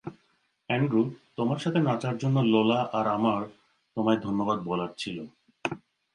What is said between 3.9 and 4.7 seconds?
তোমায় ধন্যবাদ